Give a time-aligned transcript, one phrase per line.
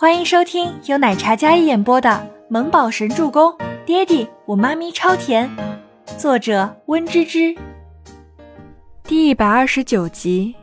[0.00, 2.08] 欢迎收听由奶茶嘉一演播的
[2.48, 3.52] 《萌宝神助攻》，
[3.84, 5.46] 爹地我妈咪超甜，
[6.16, 7.54] 作者温芝芝。
[9.04, 10.54] 第一百二十九集。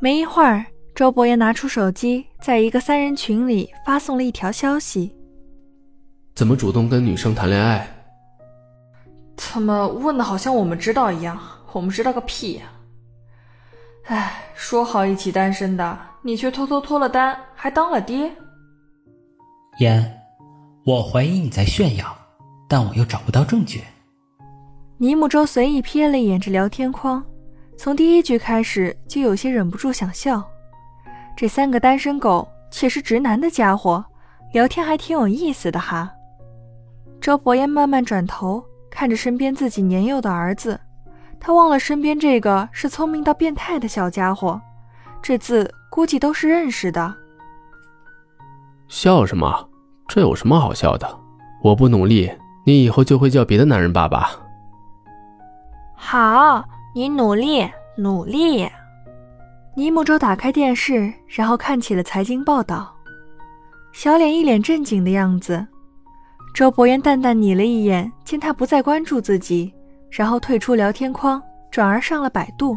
[0.00, 0.64] 没一会儿，
[0.94, 5.14] 周伯言拿出手机，在一个三人群里发送了一条消息
[6.34, 7.86] ：“怎么主动跟女生谈恋爱？”
[9.36, 11.38] 怎么问的好像我们知道一样？
[11.72, 12.62] 我们知道个屁呀！
[14.06, 18.32] 哎，说好一起单身的，你却偷偷脱了单，还当了爹。
[19.78, 20.22] 言，
[20.86, 22.16] 我怀疑你在炫耀，
[22.66, 23.84] 但我又找不到证据。
[24.96, 27.22] 尼木舟随意瞥了一眼这聊天框，
[27.76, 30.42] 从第一句开始就有些忍不住想笑。
[31.36, 34.02] 这三个单身狗且是直男的家伙，
[34.54, 36.10] 聊天还挺有意思的哈。
[37.20, 38.64] 周伯言慢慢转头。
[38.88, 40.78] 看着身边自己年幼的儿子，
[41.40, 44.62] 他忘了身边这个是聪明到变态的小家伙。
[45.26, 47.14] 这字估计都是认识的。
[48.88, 49.70] 笑什么？
[50.06, 51.18] 这有什么好笑的？
[51.62, 52.30] 我不努力，
[52.66, 54.28] 你以后就会叫别的男人爸爸。
[55.94, 56.62] 好，
[56.94, 58.68] 你努力努力。
[59.74, 62.94] 尼木舟打开电视，然后看起了财经报道，
[63.94, 65.66] 小脸一脸正经的样子。
[66.54, 69.72] 周伯言淡淡睨了一眼，见他不再关注自己，
[70.10, 72.76] 然后退出聊天框，转而上了百度。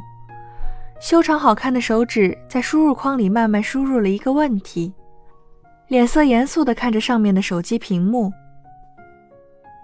[0.99, 4.91] 修长好看的手指在输入框里慢慢输入了一个问题，
[5.87, 8.31] 脸色严肃地看着上面的手机屏幕。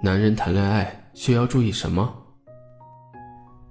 [0.02, 2.12] 男人谈恋爱需要注意什么？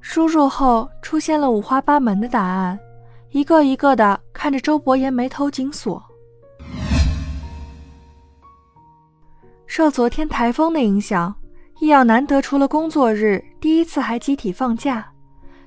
[0.00, 2.78] 输入后出现了五花八门的答案，
[3.30, 6.02] 一个一个的看着周伯言，眉头紧锁。
[9.66, 11.34] 受昨天台风的影响，
[11.80, 15.06] 易耀难得除了工作日，第一次还集体放假。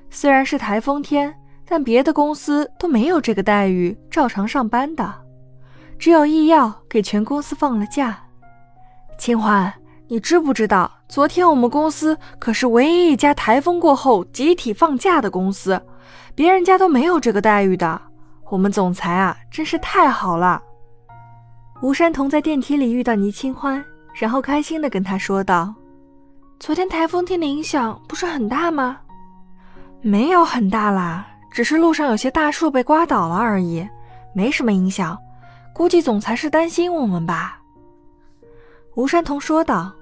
[0.10, 1.36] 虽然是台风天，
[1.68, 5.14] 但别的公司都没有这个待遇，照常上班的。
[5.98, 8.18] 只有易耀给全公司放了假。
[9.18, 9.74] 清欢，
[10.08, 15.82] 你知不知道，昨天我们公司可是唯一一家台风过后集体放假的公司，
[16.36, 18.02] 别人家都没有这个待遇的。
[18.50, 20.62] 我们总裁啊，真是太好了。
[21.82, 23.84] 吴山童在电梯里遇到倪清欢。
[24.18, 25.76] 然后开心的跟他说道
[26.58, 28.98] ：“昨天台风天的影响不是很大吗？
[30.00, 33.88] 没有很大啦，只是路上有些大树被刮倒了而已，
[34.34, 35.18] 没什么影响。
[35.72, 37.62] 估计总裁是担心我们吧。”
[38.96, 39.94] 吴山童说道：“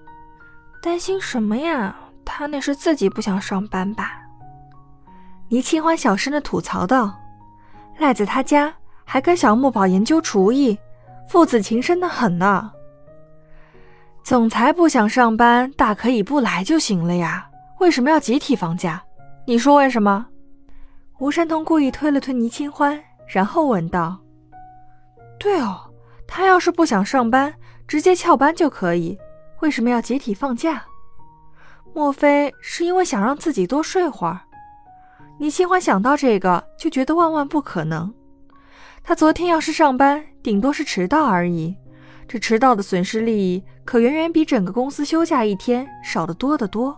[0.82, 1.96] 担心什么呀？
[2.26, 4.14] 他那是自己不想上班吧？”
[5.50, 7.14] 倪清欢小声的吐槽道
[8.02, 8.74] ：“赖在他家，
[9.06, 10.76] 还跟小木宝研究厨艺，
[11.30, 12.72] 父子情深的很呢。”
[14.26, 17.48] 总裁不想上班，大可以不来就行了呀，
[17.80, 19.04] 为什么要集体放假？
[19.46, 20.26] 你说为什么？
[21.20, 24.20] 吴山童故意推了推倪清欢，然后问道
[25.40, 25.90] ：“对哦，
[26.28, 27.54] 他要是不想上班，
[27.88, 29.18] 直接翘班就可以，
[29.62, 30.84] 为什么要集体放假？
[31.94, 34.42] 莫非是因为想让自己多睡会儿？”
[35.40, 38.14] 倪清欢想到这个，就觉得万万不可能。
[39.04, 41.76] 他昨天要是上班，顶多是迟到而已。
[42.28, 46.98] 这迟到的损失利益可远远比整个公司休假一天少得多得多，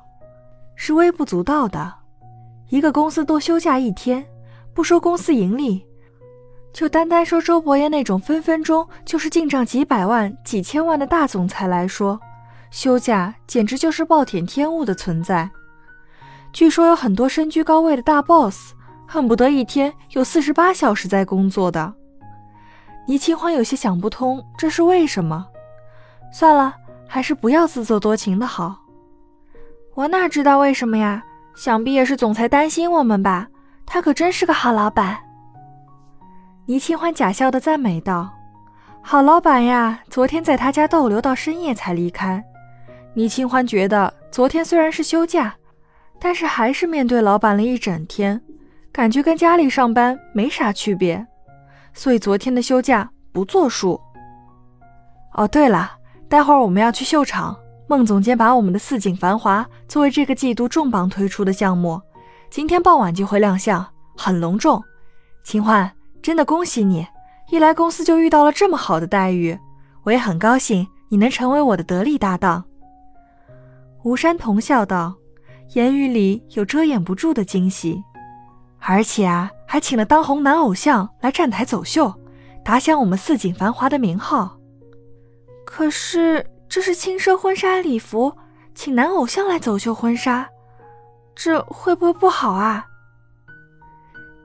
[0.75, 2.04] 是微不足道的。
[2.75, 4.27] 一个公司多休假一天，
[4.73, 5.85] 不说公司盈利，
[6.73, 12.19] 就单单说周伯言那种分分钟就是进账几百万、几千万的大总裁来说，
[12.71, 15.49] 休假简直就是暴殄天物的存在。
[16.51, 18.73] 据说有很多身居高位的大 boss，
[19.07, 21.93] 恨不得一天有四十八小时在工作的。
[23.07, 25.47] 倪清欢有些想不通，这是为什么？
[26.33, 26.75] 算了，
[27.07, 28.75] 还是不要自作多情的好。
[29.93, 31.23] 我哪知道为什么呀？
[31.55, 33.47] 想必也是总裁担心我们吧？
[33.85, 35.17] 他可真是个好老板。
[36.65, 38.33] 倪清欢假笑的赞美道
[39.01, 39.99] ：“好老板呀！
[40.09, 42.43] 昨天在他家逗留到深夜才离开。”
[43.13, 45.55] 倪清欢觉得昨天虽然是休假，
[46.19, 48.41] 但是还是面对老板了一整天，
[48.91, 51.25] 感觉跟家里上班没啥区别。
[51.93, 54.01] 所以昨天的休假不作数。
[55.33, 55.91] 哦，对了，
[56.27, 57.55] 待会儿我们要去秀场，
[57.87, 62.01] 孟总监把我们的四锦繁华作为这个季度重磅推出的项目，
[62.49, 63.85] 今天傍晚就会亮相，
[64.17, 64.83] 很隆重。
[65.43, 65.91] 秦欢，
[66.21, 67.05] 真的恭喜你，
[67.51, 69.57] 一来公司就遇到了这么好的待遇，
[70.03, 72.63] 我也很高兴你能成为我的得力搭档。
[74.03, 75.15] 吴山童笑道，
[75.73, 78.03] 言语里有遮掩不住的惊喜，
[78.79, 79.51] 而且啊。
[79.67, 82.13] 还请了当红男偶像来站台走秀，
[82.63, 84.57] 打响我们四锦繁华的名号。
[85.65, 86.45] 可是
[86.75, 88.35] 这是轻奢婚纱礼服，
[88.73, 90.49] 请男偶像来走秀婚纱，
[91.33, 92.85] 这会不会不好啊？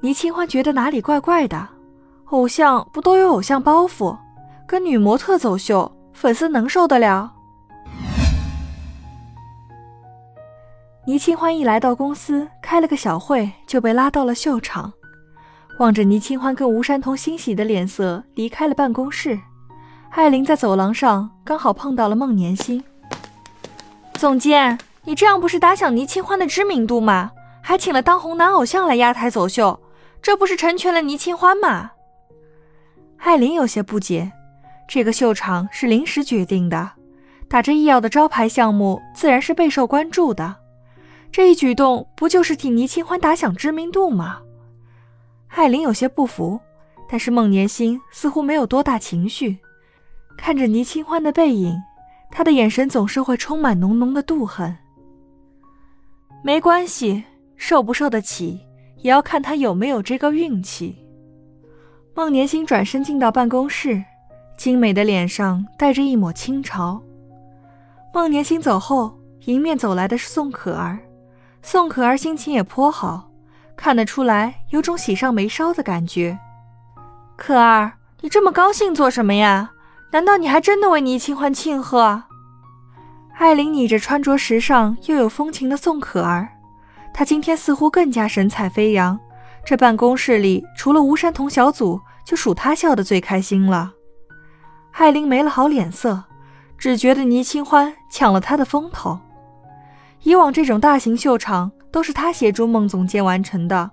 [0.01, 1.67] 倪清欢觉得哪里怪怪的。
[2.27, 4.17] 偶像不都有偶像包袱？
[4.65, 7.33] 跟女模特走秀，粉丝能受得了？
[11.05, 14.93] 倪清欢一来到公司，开了个小会，就被拉到了秀场。
[15.81, 19.37] 望着倪清欢跟吴山童欣喜的脸色，离开了办公室。
[20.11, 22.83] 艾琳在走廊上刚好碰到了孟年星。
[24.15, 27.31] 总监，你这样不是打响倪清欢的知名度吗？
[27.63, 29.81] 还请了当红男偶像来压台走秀，
[30.21, 31.93] 这不是成全了倪清欢吗？
[33.19, 34.33] 艾琳有些不解。
[34.89, 36.91] 这个秀场是临时决定的，
[37.49, 40.57] 打着医药的招牌项目，自然是备受关注的。
[41.31, 44.41] 这一举动不就是替倪清欢打响知名度吗？
[45.51, 46.61] 艾琳有些不服，
[47.09, 49.59] 但是孟年星似乎没有多大情绪。
[50.41, 51.83] 看着倪清欢的背影，
[52.31, 54.75] 他的眼神总是会充满浓浓的妒恨。
[56.43, 57.23] 没关系，
[57.57, 58.59] 受不受得起，
[59.03, 60.97] 也要看他有没有这个运气。
[62.15, 64.03] 孟年星转身进到办公室，
[64.57, 67.03] 精美的脸上带着一抹轻潮。
[68.15, 70.99] 孟年星走后，迎面走来的是宋可儿。
[71.61, 73.31] 宋可儿心情也颇好，
[73.77, 76.39] 看得出来有种喜上眉梢的感觉。
[77.37, 79.73] 可儿，你这么高兴做什么呀？
[80.13, 82.25] 难道你还真的为倪清欢庆贺？
[83.39, 86.49] 艾琳睨着穿着时尚又有风情的宋可儿，
[87.15, 89.19] 她今天似乎更加神采飞扬。
[89.65, 93.93] 这办公室里除了吴山童小组，就属她笑得最开心了。
[94.93, 96.25] 艾琳没了好脸色，
[96.77, 99.19] 只觉得倪清欢抢了她的风头。
[100.23, 103.91] 以往这种大型秀场都是她协助孟总监完成的，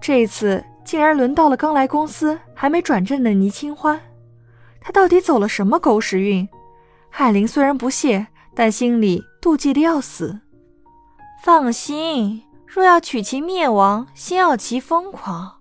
[0.00, 4.00] 这次竟然轮到了刚来公司还没转正的倪清欢，
[4.80, 6.48] 他到底走了什么狗屎运？
[7.08, 10.40] 海玲虽然不屑，但心里妒忌的要死。
[11.42, 15.58] 放心，若要取其灭亡，先要其疯狂。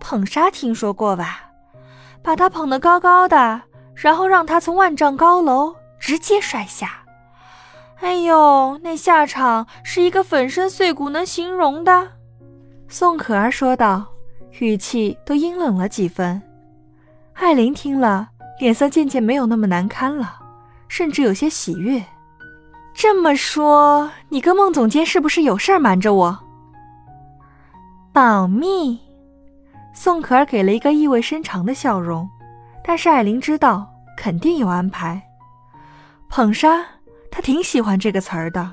[0.00, 1.50] 捧杀听说过吧？
[2.22, 3.62] 把他捧得高高的，
[3.94, 7.04] 然后让他从万丈高楼直接摔下。
[8.00, 12.12] 哎呦，那下场是一个粉身碎骨能形容的。
[12.88, 14.06] 宋可儿说道，
[14.60, 16.40] 语气都阴冷了几分。
[17.34, 20.38] 艾琳听了，脸色渐渐没有那么难堪了，
[20.88, 22.04] 甚至有些喜悦。
[22.94, 26.38] 这么说，你跟孟总监是不是有事儿瞒着我？
[28.12, 28.98] 保密。
[29.94, 32.28] 宋可儿给了一个意味深长的笑容，
[32.84, 35.22] 但是艾琳知道肯定有安排。
[36.28, 36.84] 捧杀。
[37.30, 38.72] 他挺喜欢这个词儿的，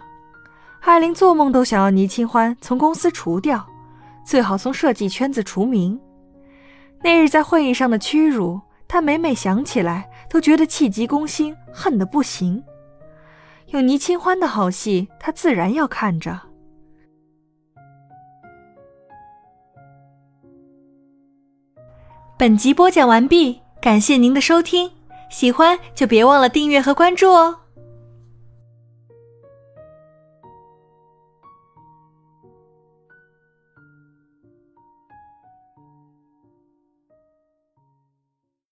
[0.80, 3.64] 艾琳做梦都想要倪清欢从公司除掉，
[4.24, 6.00] 最好从设计圈子除名。
[7.04, 8.60] 那日在会议上的屈辱，
[8.96, 12.64] 他每每想起来都觉得气急攻心，恨得不行。
[13.66, 16.40] 有倪清欢的好戏，他自然要看着。
[22.38, 24.90] 本集播讲完毕，感谢您的收听，
[25.30, 27.65] 喜欢就别忘了订阅和关注哦。